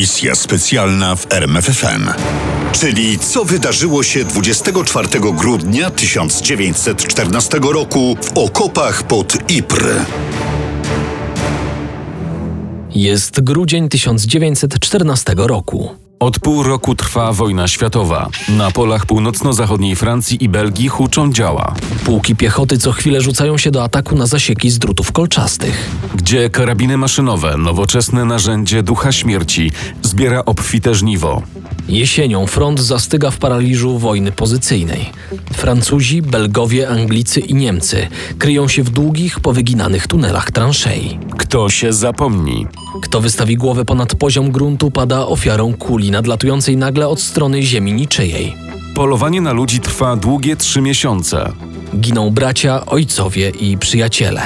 [0.00, 2.08] Misja specjalna w RMFFM.
[2.72, 10.06] Czyli co wydarzyło się 24 grudnia 1914 roku w okopach pod Ypres.
[12.94, 16.09] Jest grudzień 1914 roku.
[16.20, 18.28] Od pół roku trwa wojna światowa.
[18.48, 21.74] Na polach północno-zachodniej Francji i Belgii huczą działa,
[22.04, 25.90] Pułki piechoty co chwilę rzucają się do ataku na zasieki z drutów kolczastych.
[26.14, 29.70] gdzie karabiny maszynowe, nowoczesne narzędzie ducha śmierci,
[30.02, 31.42] zbiera obfite żniwo.
[31.90, 35.10] Jesienią front zastyga w paraliżu wojny pozycyjnej.
[35.52, 41.18] Francuzi, Belgowie, Anglicy i Niemcy kryją się w długich, powyginanych tunelach transzei.
[41.38, 42.66] Kto się zapomni?
[43.02, 48.54] Kto wystawi głowę ponad poziom gruntu, pada ofiarą kuli nadlatującej nagle od strony ziemi niczyjej.
[48.94, 51.52] Polowanie na ludzi trwa długie trzy miesiące.
[51.96, 54.42] Giną bracia, ojcowie i przyjaciele.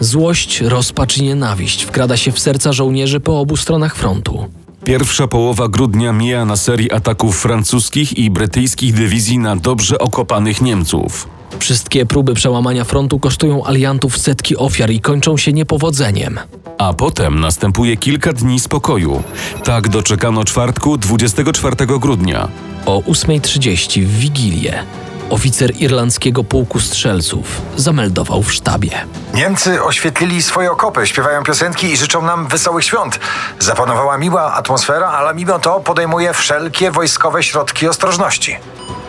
[0.00, 4.59] Złość, rozpacz i nienawiść wkrada się w serca żołnierzy po obu stronach frontu.
[4.84, 11.28] Pierwsza połowa grudnia mija na serii ataków francuskich i brytyjskich dywizji na dobrze okopanych Niemców.
[11.58, 16.38] Wszystkie próby przełamania frontu kosztują aliantów setki ofiar i kończą się niepowodzeniem.
[16.78, 19.22] A potem następuje kilka dni spokoju.
[19.64, 22.48] Tak doczekano czwartku 24 grudnia.
[22.86, 24.84] O 8.30 w Wigilię
[25.30, 28.90] oficer irlandzkiego pułku strzelców zameldował w sztabie.
[29.34, 33.20] Niemcy oświetlili swoje okopy, śpiewają piosenki i życzą nam wesołych świąt.
[33.58, 38.56] Zapanowała miła atmosfera, ale mimo to podejmuje wszelkie wojskowe środki ostrożności.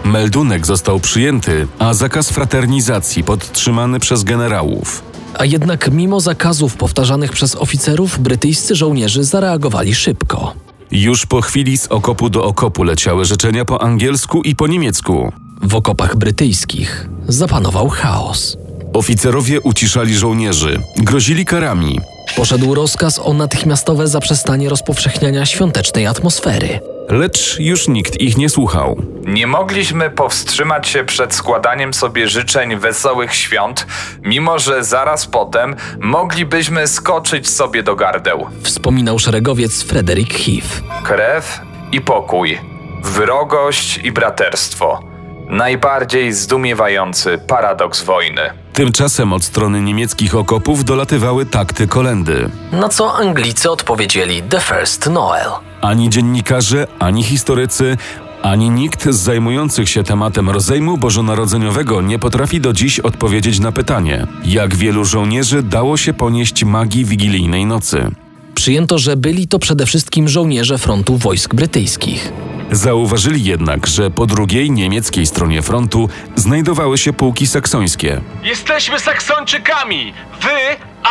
[0.03, 5.03] Meldunek został przyjęty, a zakaz fraternizacji podtrzymany przez generałów.
[5.39, 10.53] A jednak mimo zakazów powtarzanych przez oficerów, brytyjscy żołnierze zareagowali szybko.
[10.91, 15.31] Już po chwili z okopu do okopu leciały życzenia po angielsku i po niemiecku.
[15.63, 18.57] W okopach brytyjskich zapanował chaos.
[18.93, 21.99] Oficerowie uciszali żołnierzy, grozili karami.
[22.35, 26.79] Poszedł rozkaz o natychmiastowe zaprzestanie rozpowszechniania świątecznej atmosfery.
[27.09, 29.01] Lecz już nikt ich nie słuchał.
[29.25, 33.87] Nie mogliśmy powstrzymać się przed składaniem sobie życzeń wesołych świąt,
[34.21, 38.47] mimo że zaraz potem moglibyśmy skoczyć sobie do gardeł.
[38.63, 41.03] Wspominał szeregowiec Frederick Heath.
[41.03, 41.61] Krew
[41.91, 42.59] i pokój,
[43.03, 45.10] wrogość i braterstwo.
[45.51, 48.41] Najbardziej zdumiewający paradoks wojny.
[48.73, 52.49] Tymczasem od strony niemieckich okopów dolatywały takty kolendy.
[52.71, 55.49] Na co Anglicy odpowiedzieli The First Noel.
[55.81, 57.97] Ani dziennikarze, ani historycy,
[58.41, 64.27] ani nikt z zajmujących się tematem rozejmu bożonarodzeniowego nie potrafi do dziś odpowiedzieć na pytanie,
[64.45, 68.11] jak wielu żołnierzy dało się ponieść magii wigilijnej nocy.
[68.55, 72.33] Przyjęto, że byli to przede wszystkim żołnierze frontu wojsk brytyjskich.
[72.71, 78.21] Zauważyli jednak, że po drugiej niemieckiej stronie frontu znajdowały się pułki saksońskie.
[78.43, 80.13] Jesteśmy Saksończykami!
[80.41, 80.49] Wy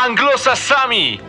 [0.06, 1.20] Anglosasami!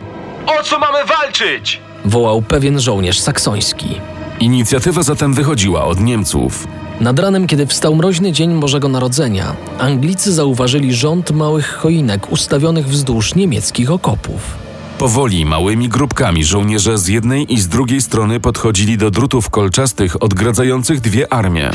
[0.46, 1.80] O co mamy walczyć?
[2.04, 4.00] Wołał pewien żołnierz saksoński.
[4.40, 6.66] Inicjatywa zatem wychodziła od Niemców.
[7.00, 13.34] Nad ranem, kiedy wstał mroźny dzień Bożego Narodzenia, Anglicy zauważyli rząd małych choinek ustawionych wzdłuż
[13.34, 14.61] niemieckich okopów.
[15.02, 21.00] Powoli, małymi grupkami żołnierze z jednej i z drugiej strony podchodzili do drutów kolczastych odgradzających
[21.00, 21.70] dwie armie.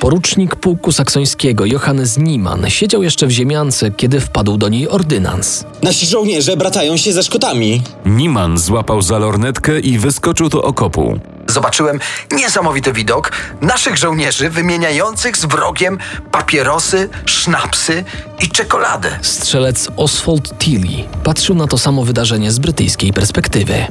[0.00, 5.64] Porucznik pułku saksońskiego Johannes Niemann siedział jeszcze w ziemiance, kiedy wpadł do niej ordynans.
[5.82, 7.82] Nasi żołnierze bratają się ze Szkotami.
[8.06, 11.18] Niman złapał za lornetkę i wyskoczył do okopu.
[11.52, 12.00] Zobaczyłem
[12.32, 15.98] niesamowity widok naszych żołnierzy wymieniających z wrogiem
[16.30, 18.04] papierosy, sznapsy
[18.42, 19.18] i czekoladę.
[19.22, 23.86] Strzelec Oswald Tilly patrzył na to samo wydarzenie z brytyjskiej perspektywy.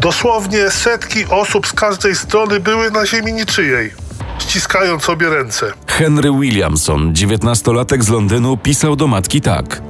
[0.00, 3.90] Dosłownie setki osób z każdej strony były na ziemi niczyjej,
[4.38, 5.72] ściskając sobie ręce.
[5.86, 9.82] Henry Williamson, dziewiętnastolatek z Londynu, pisał do matki tak.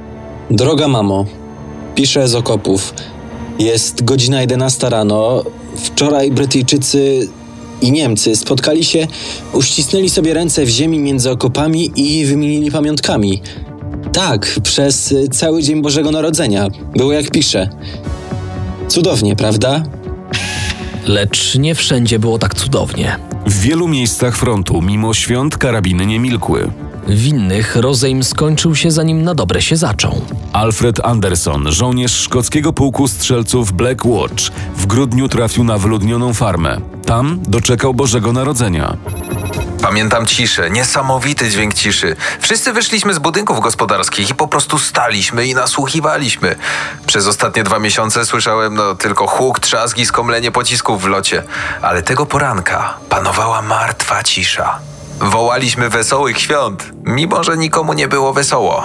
[0.51, 1.25] Droga mamo,
[1.95, 2.93] piszę z okopów.
[3.59, 5.43] Jest godzina 11 rano.
[5.83, 7.27] Wczoraj Brytyjczycy
[7.81, 9.07] i Niemcy spotkali się,
[9.53, 13.41] uścisnęli sobie ręce w ziemi między okopami i wymienili pamiątkami.
[14.13, 16.67] Tak, przez cały dzień Bożego Narodzenia.
[16.95, 17.69] Było jak piszę.
[18.87, 19.83] Cudownie, prawda?
[21.07, 23.15] Lecz nie wszędzie było tak cudownie.
[23.47, 26.71] W wielu miejscach frontu, mimo świąt, karabiny nie milkły.
[27.07, 30.21] W innych rozejm skończył się zanim na dobre się zaczął.
[30.53, 34.43] Alfred Anderson, żołnierz szkockiego pułku strzelców Black Watch,
[34.75, 36.77] w grudniu trafił na wyludnioną farmę.
[37.05, 38.97] Tam doczekał Bożego Narodzenia.
[39.81, 42.15] Pamiętam ciszę, niesamowity dźwięk ciszy.
[42.39, 46.55] Wszyscy wyszliśmy z budynków gospodarskich i po prostu staliśmy i nasłuchiwaliśmy.
[47.05, 51.43] Przez ostatnie dwa miesiące słyszałem no, tylko huk, trzask i skomlenie pocisków w locie.
[51.81, 54.79] Ale tego poranka panowała martwa cisza.
[55.19, 58.83] Wołaliśmy wesołych świąt, mimo że nikomu nie było wesoło.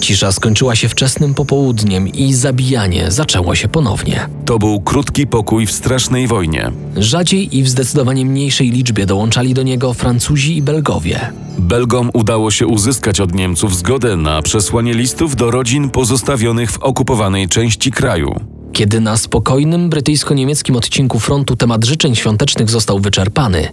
[0.00, 4.28] Cisza skończyła się wczesnym popołudniem i zabijanie zaczęło się ponownie.
[4.44, 6.72] To był krótki pokój w strasznej wojnie.
[6.96, 11.32] Rzadziej i w zdecydowanie mniejszej liczbie dołączali do niego Francuzi i Belgowie.
[11.58, 17.48] Belgom udało się uzyskać od Niemców zgodę na przesłanie listów do rodzin pozostawionych w okupowanej
[17.48, 18.40] części kraju.
[18.72, 23.68] Kiedy na spokojnym brytyjsko-niemieckim odcinku frontu temat życzeń świątecznych został wyczerpany,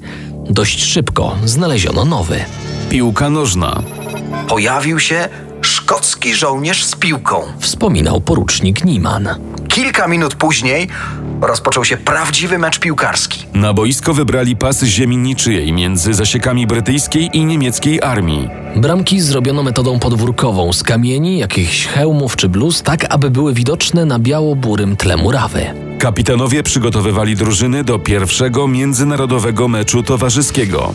[0.49, 2.45] dość szybko znaleziono nowy.
[2.89, 3.83] Piłka nożna.
[4.47, 5.29] Pojawił się
[5.61, 7.41] szkocki żołnierz z piłką.
[7.59, 9.29] Wspominał porucznik Niemann.
[9.67, 10.87] Kilka minut później
[11.41, 13.45] rozpoczął się prawdziwy mecz piłkarski.
[13.53, 18.49] Na boisko wybrali pasy ziemi niczyjej między zasiekami brytyjskiej i niemieckiej armii.
[18.75, 24.19] Bramki zrobiono metodą podwórkową z kamieni, jakichś hełmów czy bluz, tak aby były widoczne na
[24.19, 25.92] biało-burym tle murawy.
[26.03, 30.93] Kapitanowie przygotowywali drużyny do pierwszego międzynarodowego meczu towarzyskiego.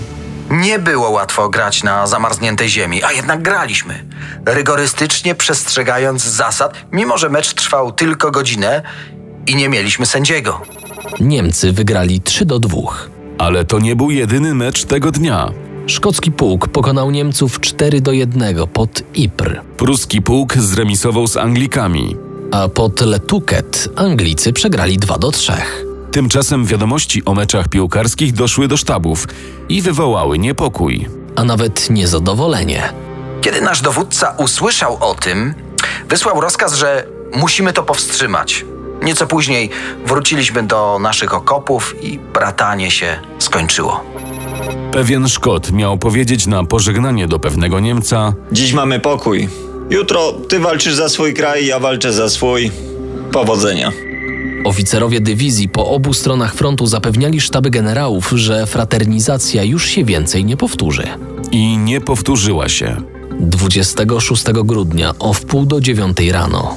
[0.50, 4.05] Nie było łatwo grać na zamarzniętej ziemi, a jednak graliśmy.
[4.46, 8.82] Rygorystycznie przestrzegając zasad, mimo że mecz trwał tylko godzinę
[9.46, 10.60] i nie mieliśmy sędziego.
[11.20, 12.81] Niemcy wygrali 3 do 2.
[13.38, 15.50] Ale to nie był jedyny mecz tego dnia.
[15.87, 22.27] Szkocki pułk pokonał Niemców 4 do 1 pod Ypres, Pruski pułk zremisował z Anglikami.
[22.50, 25.52] A pod Letuket Anglicy przegrali 2 do 3.
[26.12, 29.26] Tymczasem wiadomości o meczach piłkarskich doszły do sztabów
[29.68, 31.08] i wywołały niepokój.
[31.36, 32.92] A nawet niezadowolenie.
[33.40, 35.54] Kiedy nasz dowódca usłyszał o tym,
[36.08, 37.06] wysłał rozkaz, że
[37.36, 38.64] musimy to powstrzymać.
[39.02, 39.70] Nieco później
[40.06, 44.04] wróciliśmy do naszych okopów i bratanie się skończyło.
[44.92, 49.48] Pewien Szkot miał powiedzieć na pożegnanie do pewnego Niemca: Dziś mamy pokój.
[49.90, 52.70] Jutro ty walczysz za swój kraj, ja walczę za swój.
[53.32, 53.93] Powodzenia.
[54.64, 60.56] Oficerowie dywizji po obu stronach frontu zapewniali sztaby generałów, że fraternizacja już się więcej nie
[60.56, 61.02] powtórzy.
[61.52, 63.02] I nie powtórzyła się.
[63.40, 66.76] 26 grudnia o wpół do dziewiątej rano.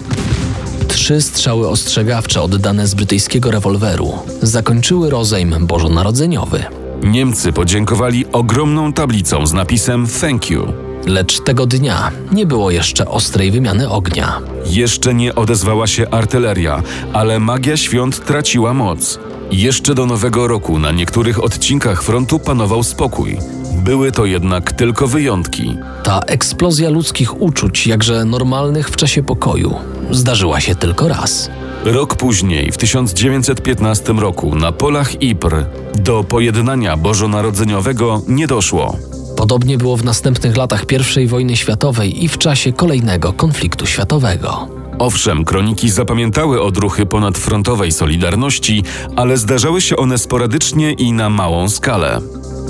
[0.87, 6.63] Trzy strzały ostrzegawcze oddane z brytyjskiego rewolweru zakończyły rozejm bożonarodzeniowy.
[7.03, 10.90] Niemcy podziękowali ogromną tablicą z napisem Thank you.
[11.05, 14.39] Lecz tego dnia nie było jeszcze ostrej wymiany ognia.
[14.65, 16.83] Jeszcze nie odezwała się artyleria,
[17.13, 19.19] ale magia świąt traciła moc.
[19.51, 23.37] Jeszcze do nowego roku na niektórych odcinkach frontu panował spokój.
[23.73, 25.77] Były to jednak tylko wyjątki.
[26.03, 29.75] Ta eksplozja ludzkich uczuć, jakże normalnych w czasie pokoju,
[30.11, 31.49] zdarzyła się tylko raz.
[31.85, 35.65] Rok później, w 1915 roku, na polach Ypres,
[35.95, 38.97] do pojednania bożonarodzeniowego nie doszło.
[39.41, 40.85] Podobnie było w następnych latach
[41.17, 44.67] I wojny światowej i w czasie kolejnego konfliktu światowego.
[44.99, 48.83] Owszem, kroniki zapamiętały odruchy ponadfrontowej Solidarności,
[49.15, 52.21] ale zdarzały się one sporadycznie i na małą skalę.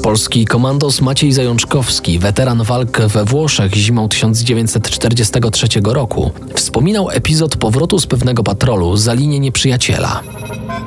[0.04, 8.08] Polski komandos Maciej Zajączkowski, weteran walk we Włoszech zimą 1943 roku, wspominał epizod powrotu z
[8.08, 10.22] pewnego patrolu za linię nieprzyjaciela.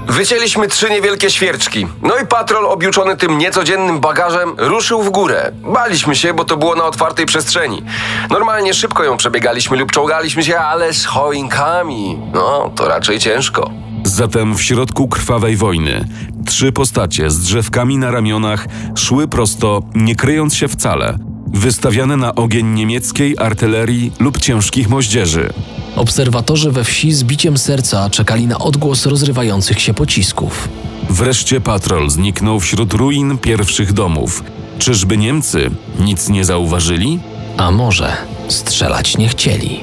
[0.09, 1.87] Wycięliśmy trzy niewielkie świerczki.
[2.03, 5.53] No i patrol objuczony tym niecodziennym bagażem ruszył w górę.
[5.63, 7.83] Baliśmy się, bo to było na otwartej przestrzeni.
[8.31, 12.19] Normalnie szybko ją przebiegaliśmy lub czołgaliśmy się, ale z choinkami.
[12.35, 13.71] No, to raczej ciężko.
[14.05, 16.09] Zatem w środku krwawej wojny
[16.47, 22.67] trzy postacie z drzewkami na ramionach szły prosto, nie kryjąc się wcale, wystawiane na ogień
[22.67, 25.53] niemieckiej artylerii lub ciężkich moździerzy.
[25.97, 30.69] Obserwatorzy we wsi z biciem serca czekali na odgłos rozrywających się pocisków.
[31.11, 34.45] Wreszcie patrol zniknął wśród ruin pierwszych domów.
[34.79, 35.71] Czyżby Niemcy
[36.01, 37.19] nic nie zauważyli?
[37.57, 38.17] A może
[38.49, 39.81] strzelać nie chcieli.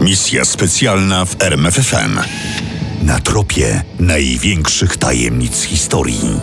[0.00, 2.18] Misja specjalna w RMFFM.
[3.02, 6.40] Na tropie największych tajemnic historii.